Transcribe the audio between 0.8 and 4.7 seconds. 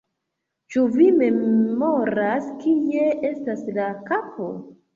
vi memoras kie estas la kapo?